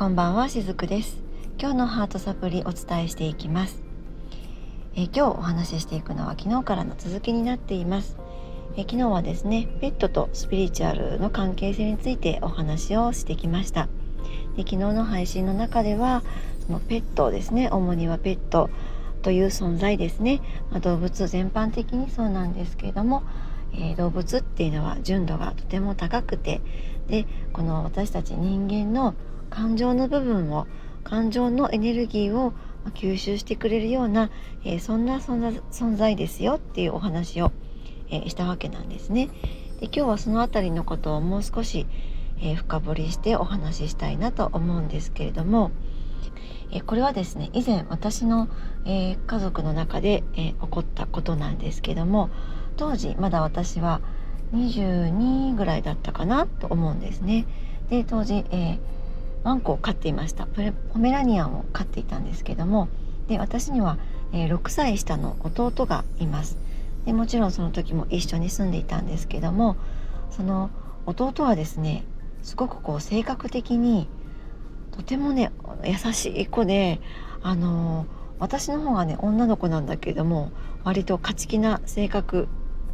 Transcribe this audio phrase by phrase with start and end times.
[0.00, 1.18] こんばんはしずくです。
[1.58, 3.82] 今日のハートサプリお伝えしていきます。
[4.96, 8.16] え今日お話ししていくのは昨日からの続きになっています。
[8.78, 13.88] え昨日はですねペットとスピリチュアルの関係性についてお話をしてきました。
[14.56, 16.22] で昨日の配信の中では
[16.64, 18.70] そのペットですね主にはペット
[19.20, 20.40] という存在ですね、
[20.70, 23.22] まあ、動物全般的にそうなんですけれども、
[23.74, 26.62] えー、動物っていうのは純度がとても高くて
[27.06, 29.14] でこの私たち人間の
[29.50, 30.66] 感情の部分を
[31.04, 32.52] 感情のエネルギーを
[32.94, 34.30] 吸収してくれるような、
[34.64, 37.52] えー、そんな存在ですよっていうお話を、
[38.10, 39.28] えー、したわけなんですね。
[39.80, 41.86] で今日はその辺りのことをもう少し、
[42.40, 45.70] えー、深掘りしてお話ししたいなと思うんですけれども、
[46.72, 48.48] えこれはですね以前私の、
[48.84, 52.30] え家族の中で、え起こったことなんですけども
[52.76, 54.00] 当時まだ私は
[54.52, 57.46] 22ぐらいだったかなと思うんですね。
[57.88, 58.78] で当時、え
[59.42, 62.88] ワンコを飼っていましたポメラニアンを飼っていたんですけども
[63.28, 63.96] で私には、
[64.32, 66.58] え6歳下の弟がいます
[67.04, 69.76] でもちろんその時も一緒に住んでいたんですけども
[70.30, 70.70] その
[71.06, 72.04] 弟はですね
[72.42, 74.08] すごくこう性格的に
[74.92, 75.52] とてもね
[75.84, 77.00] 優しい子で
[77.42, 78.06] あの
[78.38, 80.50] 私の方がね女の子なんだけども
[80.84, 82.48] 割と勝ち気な性格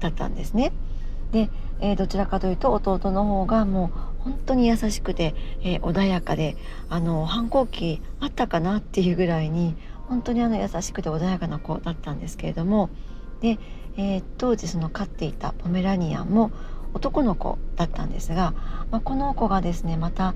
[0.00, 0.72] だったんですね。
[1.32, 6.56] で、えー、どちらかというと弟の方がもう本当に優しくて、えー、穏やかで
[6.88, 9.74] あの反抗期あったかなっていうぐらいに
[10.08, 12.90] 本当にあの優しくて穏やかな子だったんですけれども
[13.40, 13.58] で、
[13.96, 16.50] えー、当時その飼っていたポメラニアンも
[16.92, 18.52] 男の子だったんですが、
[18.90, 20.34] まあ、この子がですねまた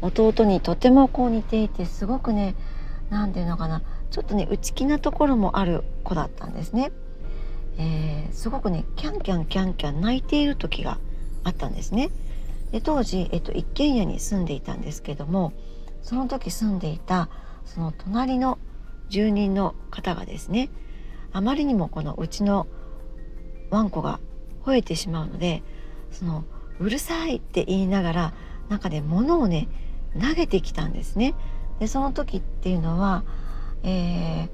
[0.00, 2.54] 弟にとてもこう似ていてすごくね
[3.10, 6.92] 何て言うのかなちょっとね内気なところもある子だったんですね。
[7.78, 10.98] えー、すごくねキャンキャンキャンキャン泣いている時が
[11.44, 12.10] あったんですね。
[12.72, 15.52] で当時、えっと、一軒家に住んでいたんですけども
[16.02, 17.28] その時住んでいた
[17.64, 18.58] その隣の
[19.08, 20.70] 住人の方がですね
[21.32, 22.66] あまりにもこのうちの
[23.70, 24.20] ワンコが
[24.64, 25.62] 吠えてしまうので
[26.10, 26.44] その
[26.78, 28.34] うるさいって言いながら
[28.68, 29.68] なんかね物をね
[30.20, 31.34] 投げてきたんですね。
[31.78, 33.24] でその時っていうのは、
[33.82, 34.48] えー、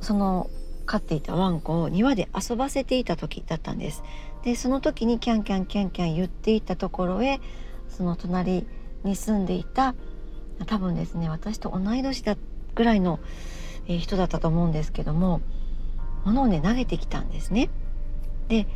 [0.00, 0.50] その
[0.86, 4.02] 飼っていたワンコを庭で遊ばせていた時だったんです。
[4.42, 7.40] でその時にキャンキャンキャンキャン言っていたところへ
[7.88, 8.66] その隣
[9.02, 9.94] に住んでいた
[10.66, 12.36] 多分ですね私と同い年だ
[12.74, 13.18] ぐらいの
[13.86, 15.40] 人だったと思うんですけども
[16.24, 17.68] 物をね投げてきたんですね。
[18.48, 18.66] で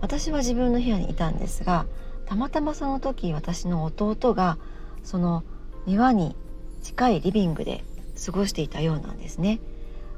[0.00, 1.86] 私は自分の部屋にいたんですが
[2.26, 4.56] たまたまその時私の弟が
[5.02, 5.44] その
[5.86, 6.36] 庭に
[6.82, 7.84] 近いリビングで
[8.24, 9.60] 過ごしていたようなんですね。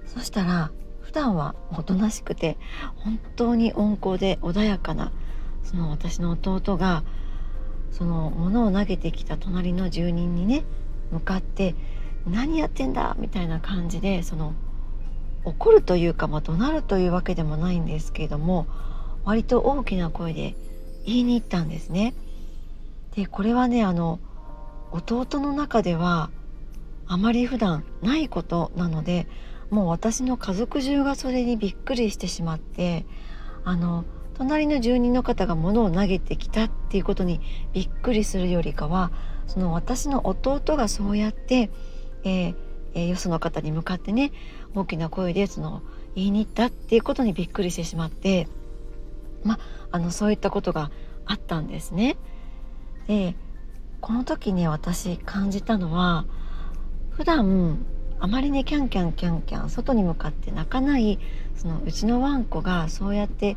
[0.06, 0.70] そしたら
[1.12, 2.56] 普段はおとなしくて
[2.96, 5.12] 本当に温厚で穏やかな
[5.62, 7.04] その私の弟が
[7.90, 10.64] その物を投げてきた隣の住人にね
[11.10, 11.74] 向かって
[12.26, 14.54] 「何やってんだ!」みたいな感じでその
[15.44, 18.66] 怒るというか、まあ、怒鳴るというわけでもないんですけれども
[19.24, 20.56] 割と大きな声で
[21.04, 22.14] 言いに行ったんですね。
[23.14, 24.18] でこれはねあの
[24.92, 26.30] 弟の中では
[27.06, 29.26] あまり普段ないことなので
[29.72, 33.06] もう私の家族中がそれにびっくりしてしまって
[33.64, 37.40] あの隣の住人の方が物を投げてきたっていうことに
[37.72, 39.10] びっくりするよりかは
[39.46, 41.70] その私の弟がそうやって、
[42.22, 44.32] えー、よその方に向かってね
[44.74, 45.82] 大きな声でその
[46.14, 48.48] 言いに行ったっていうことにびっくりしてしまって
[49.42, 49.58] ま
[49.90, 50.90] あのそういったことが
[51.24, 52.18] あったんですね。
[53.06, 53.36] で
[54.02, 56.26] この時に私感じたのは
[57.10, 57.86] 普段
[58.22, 61.18] あまりねキャンキャンキャンキャン外に向かって泣かない
[61.56, 63.56] そのうちのワンコがそうやって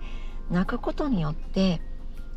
[0.50, 1.82] 泣くことによって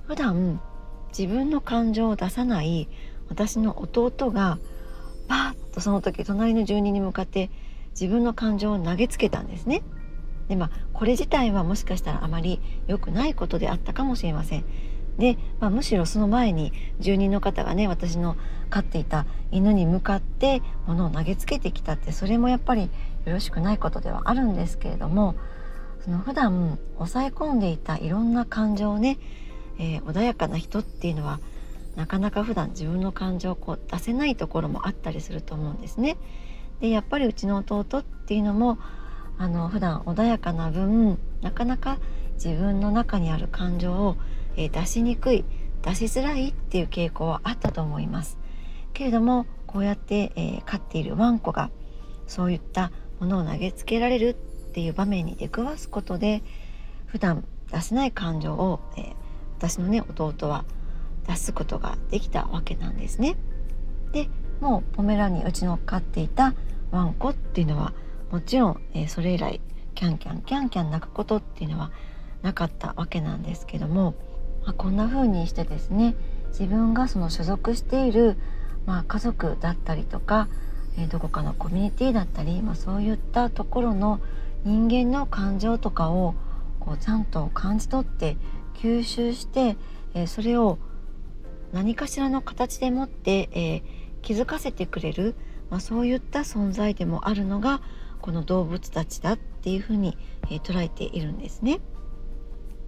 [0.06, 0.60] 普段
[1.08, 2.86] 自分の感情を出さない
[3.30, 4.58] 私の弟が
[5.26, 7.50] パッとその時隣の住人に向かって
[7.92, 9.82] 自分の感情を投げつけたんですね。
[10.48, 14.66] でまあこれ自体はもしかしたらあまり良くないことであったかもしれません。
[15.18, 18.36] で、まあ、むしろその前に住人の方がね私の
[18.68, 25.34] 飼っていた犬に向かって物を投げつけてきたってそれもやっぱりよろしくないことではあるんですけれども
[26.04, 29.18] その普段抑え込んでいたいろんな感情をね、
[29.78, 31.40] えー、穏やかな人っていうのは
[31.96, 36.16] なかなか普段自分の感情をこう出せないところもあったりすると思うんですね。
[36.80, 38.78] でやっぱりうちの弟っていうのも
[39.36, 41.98] あの普段穏やかな分なかなか
[42.34, 44.16] 自分の中にある感情を
[44.58, 45.44] えー、出しにくい
[45.82, 48.37] 出しづらいっていう傾向はあったと思います
[48.98, 51.70] けれどもこうやって、えー、飼っているワンコが
[52.26, 52.90] そういった
[53.20, 56.42] ものを投げつけられるっていう場面に出くわすことで
[57.06, 59.14] 普段出せない感情を、えー、
[59.56, 60.64] 私のね弟は
[61.28, 63.36] 出すことができたわけなんですね。
[64.10, 64.28] で
[64.60, 66.54] もうポメラニうちの飼っていた
[66.90, 67.94] ワンコっていうのは
[68.32, 69.60] もちろん、えー、それ以来
[69.94, 71.92] キャンキャンキャンキャン鳴くことっていうのは
[72.42, 74.16] なかったわけなんですけども、
[74.64, 76.16] まあ、こんな風にしてですね
[76.48, 78.36] 自分がその所属している、
[78.86, 80.48] まあ、家族だったりとか、
[80.96, 84.20] えー、どこかのコミュニティだったり、まあ、そういったところの
[84.64, 86.34] 人間の感情とかを
[86.80, 88.36] こうちゃんと感じ取って
[88.74, 89.76] 吸収して、
[90.14, 90.78] えー、それを
[91.72, 93.82] 何かしらの形でもって、えー、
[94.22, 95.34] 気づかせてくれる、
[95.70, 97.80] まあ、そういった存在でもあるのが
[98.20, 100.16] この動物たちだっていうふうに、
[100.50, 101.80] えー、捉えているんですね。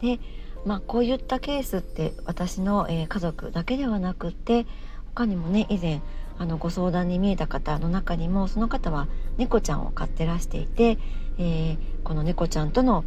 [0.00, 0.18] で、
[0.64, 4.66] まあ、こういったケースって私の、えー、家族だけではなくって
[5.14, 6.00] 他にもね以前
[6.38, 10.98] あのご相談に見えた方の中にもその方は猫ちゃんを飼ってらしていて、
[11.38, 13.04] えー、この猫ちゃんとの、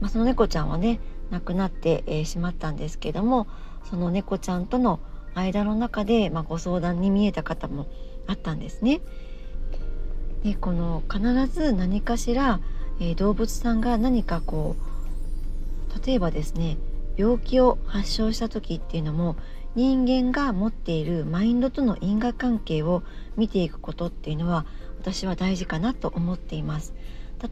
[0.00, 1.00] まあ、その猫ちゃんはね
[1.30, 3.48] 亡くなって、えー、しまったんですけども
[3.88, 5.00] その猫ちゃんとの
[5.34, 7.88] 間の中で、まあ、ご相談に見えた方も
[8.26, 9.00] あったんですね。
[10.44, 12.60] でこの必ず何かしら、
[13.00, 16.78] えー、動物さんが何かこう例えばですね
[17.16, 19.36] 病気を発症した時っていうのも
[19.76, 23.02] 人間が持っているマインドとの因果関係を
[23.36, 24.66] 見ていくことっていうのは
[24.98, 26.94] 私は大事かなと思っています。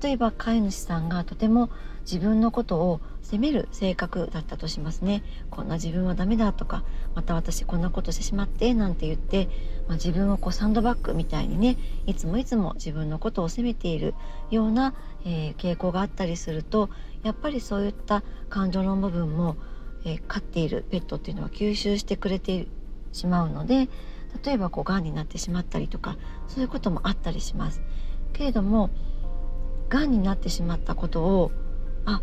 [0.03, 1.71] 例えば飼い主さんがとても
[2.03, 6.85] 自分のことを責める性格だったとしますねこんな自分はダメだとか
[7.15, 9.49] また私こんなことしてしまってなんて言って、
[9.87, 11.77] まあ、自分をこうサンドバッグみたいにね
[12.07, 14.15] いつもいつも自分のことを責めている
[14.51, 14.95] ような、
[15.25, 16.91] えー、傾向があったりすると
[17.23, 19.57] やっぱりそういった感情の部分も、
[20.05, 22.67] えー、飼っているペットっていうのは吸収してくれて
[23.13, 23.89] しまうので
[24.45, 26.17] 例えばこうがんになってしまったりとか
[26.47, 27.81] そういうこともあったりします。
[28.33, 28.91] けれども
[29.89, 31.51] がんになってしまったことを
[32.05, 32.23] あ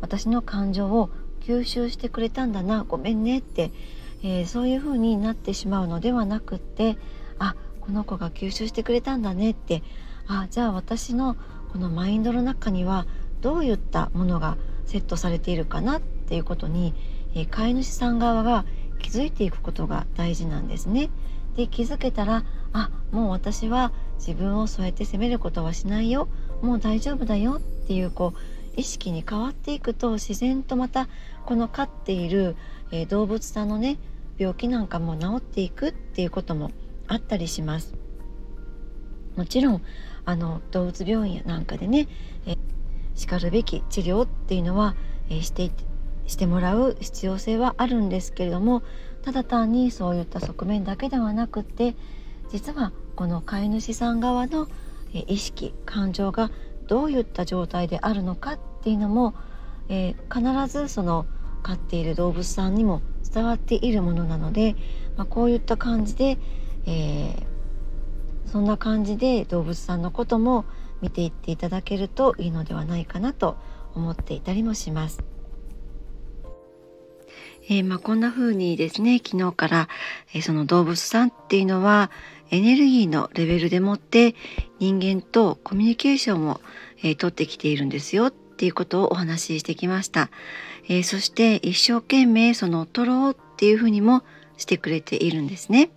[0.00, 1.10] 私の感情を
[1.40, 3.70] 吸収してくれたんだなごめんねって、
[4.22, 6.96] えー、そういう風になってしまうのではなくって
[7.38, 9.82] あこの子が吸収してくれたんだねって
[10.26, 11.36] あじゃあ私の
[11.72, 13.06] このマインドの中には
[13.40, 14.56] どういったものが
[14.86, 16.94] セットされているかなっっていうことに、
[17.34, 18.64] えー、飼い主さん側が
[18.98, 21.10] 気づいていくことが大事なんですね。
[21.56, 26.28] で気づけたらあもう私は自分をそうやって責めることはしないよ
[26.62, 28.38] もう大丈夫だよっていうこう
[28.76, 31.08] 意識に変わっていくと自然とまた
[31.46, 32.56] この飼っている、
[32.90, 33.98] えー、動物さんのね
[34.36, 36.72] 病気なんかも治っていくっていうことも
[37.06, 37.94] あったりします。
[39.36, 39.82] もちろん
[40.24, 42.08] あの動物病院なんかでね、
[42.46, 42.56] えー、
[43.14, 44.96] しかるべき治療っていうのは、
[45.28, 45.70] えー、して
[46.26, 48.82] してもらう必要性はあるんですけれども
[49.22, 51.94] ただ単にそういった側面だけではなくって
[52.50, 54.68] 実はこの飼い主さん側の
[55.12, 56.50] 意識感情が
[56.86, 59.34] どういった状態であるのかっていうのも、
[59.88, 61.26] えー、必ずその
[61.62, 63.00] 飼っている動物さんにも
[63.32, 64.76] 伝わっているものなので、
[65.16, 66.38] まあ、こういった感じで、
[66.86, 70.66] えー、そんな感じで動物さんのことも
[71.00, 73.56] 見ていっていただけるといいのではないかなと
[73.94, 75.33] 思っていたりもします。
[77.68, 79.88] えー、まあ、こんな風にですね昨日から、
[80.34, 82.10] えー、その動物さんっていうのは
[82.50, 84.34] エネルギーのレベルでもって
[84.78, 86.60] 人間とコミュニケーションを、
[86.98, 90.30] えー、取ってきているんですよっていうことをお話ししてきました、
[90.88, 94.22] えそして一生懸命その取ろうっていうふうにも
[94.56, 95.90] してくれているんですね。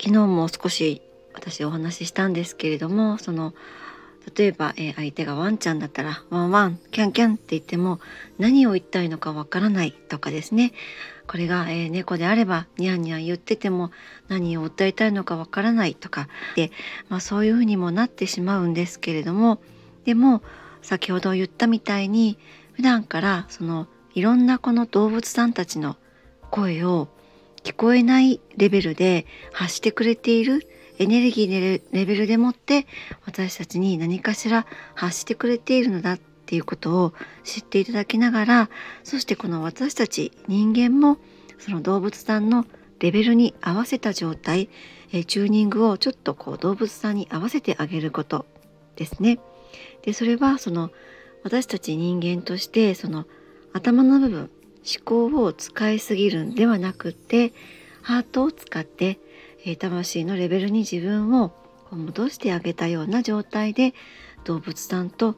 [0.00, 1.02] 昨日も少し
[1.34, 3.54] 私お話ししたんですけれどもその
[4.36, 8.00] 例えば、えー、相手がワンちゃんだったらワンワンキャンキャンって言っても
[8.38, 10.72] 何を言いたいのかわからないとかですね。
[11.26, 13.90] これが、えー、猫であればニャンニャン言ってても
[14.28, 16.28] 何を訴えたいのかわからないとか。
[16.56, 16.70] で、
[17.08, 19.60] まあ、そういうふうにもなってしまうんですけれども
[20.04, 20.42] でも
[20.82, 22.38] 先ほど言ったみたいに
[22.72, 25.96] 普段からそのいろんなこの動物さんたちの
[26.50, 27.08] 声を
[27.62, 30.66] 聞こえないレベルで発してくれている
[30.98, 32.86] エネルギーレベルでもって
[33.24, 37.14] 私たちに何かしら発してくれているのだっていうことを
[37.44, 38.70] 知っていただきながら
[39.04, 41.18] そしてこの私たち人間も
[41.58, 42.66] その動物さんの
[42.98, 44.68] レベルに合わせた状態、
[45.12, 48.44] えチューニングをちょっとこう動物さんに合わせてあげること
[48.96, 49.38] ですね。
[50.02, 50.90] でそれはその
[51.44, 53.26] 私たち人間としてその
[53.72, 57.52] 頭の部分思考を使いすぎるんではなくって
[58.02, 59.20] ハートを使って
[59.64, 61.52] え魂のレベルに自分を
[61.90, 63.94] 戻してあげたような状態で
[64.44, 65.36] 動物さんと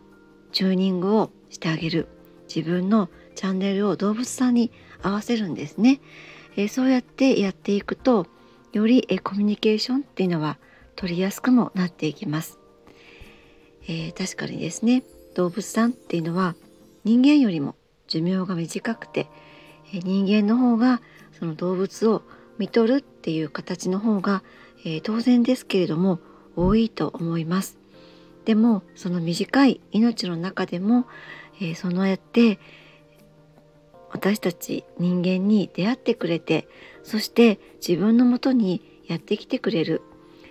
[0.53, 2.09] チューニングをしてあげる。
[2.55, 4.73] 自分のチャンネルを動物さんに
[5.03, 6.01] 合わせるんですね、
[6.57, 8.27] えー、そうやってやっていくと
[8.73, 10.59] より、えコミュニケーションっていうのは
[10.95, 12.59] 取りやすくもなっていきます、
[13.85, 15.03] えー、確かにですね
[15.35, 16.55] 動物さんっていうのは
[17.05, 17.75] 人間よりも
[18.07, 19.29] 寿命が短くて、
[19.95, 21.01] え人間の方が
[21.39, 22.23] その動物を
[22.59, 24.43] 見とるっっていう形の方が、
[24.81, 26.21] えー、当然ですけれども
[26.57, 27.79] 多いと思います。
[28.47, 31.07] でもその短い命の中でも、
[31.61, 32.59] えー、そのやって
[34.11, 36.67] 私たち人間に出会ってくれて
[37.03, 40.01] そして自分のもとにやってきてくれる。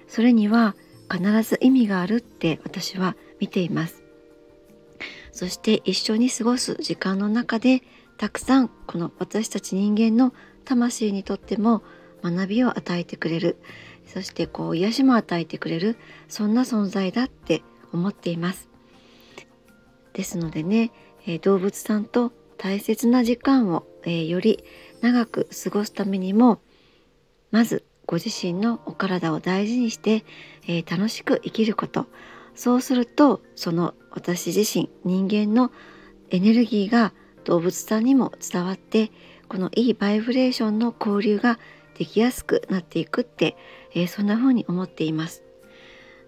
[0.08, 0.76] それには
[1.12, 4.04] 必ず意味があるって私は見ています。
[5.32, 7.82] そして一緒に過ごす時間の中で
[8.18, 10.34] たくさんこの私たち人間の
[10.66, 11.82] 魂にとっても
[12.24, 13.58] 学びを与えてくれる。
[14.06, 15.98] そしてこう癒しも与えてくれる。
[16.28, 17.62] そんな存在だって
[17.94, 18.70] 思っています。
[20.14, 20.92] ですのでね、
[21.26, 24.64] えー、動物さんと大切な時間を、えー、より
[25.02, 26.60] 長く過ごすためにも
[27.52, 30.26] まずご自身のお体を大事にして、
[30.68, 32.08] えー、楽しく生きること。
[32.56, 35.72] そうするとその私自身人間の
[36.30, 37.14] エネルギーが
[37.46, 39.12] 動物さんにも伝わって
[39.48, 41.58] このいいバイブレーションの交流が
[42.00, 43.58] できやすくなっていくって、
[43.94, 45.44] えー、そんな風に思っています。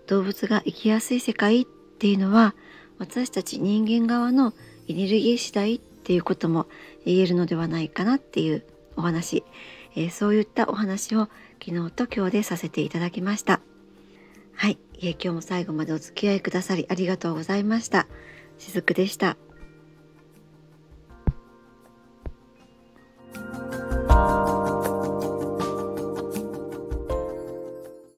[0.05, 2.55] 動物が生きやすい世界っていうのは
[2.97, 4.53] 私たち人間側の
[4.89, 6.67] エネルギー次第っていうことも
[7.05, 8.65] 言えるのではないかなっていう
[8.97, 9.45] お話、
[9.95, 11.29] えー、そういったお話を
[11.65, 13.61] 昨日と今日でさせていただきました。
[14.53, 18.07] はい、えー、今日も最後までお付き合いくださりありがとうございました。
[18.57, 19.37] しずくでした。